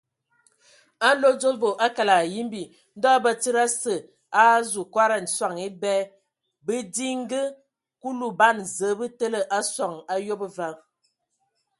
[1.07, 2.63] A nlodzobo a kələg yimbi,
[2.97, 3.93] Ndɔ batsidi asǝ
[4.41, 5.93] a azu kɔdan sɔŋ ebɛ
[6.65, 7.43] bidinga;
[8.01, 10.69] Kulu ban Zǝə bə təlǝ a soŋ ayob va.